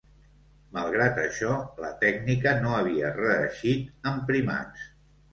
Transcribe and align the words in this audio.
Malgrat 0.75 1.19
això, 1.23 1.51
la 1.83 1.91
tècnica 2.03 2.53
no 2.63 2.71
havia 2.77 3.11
reeixit 3.17 4.09
en 4.13 4.17
primats. 4.31 4.89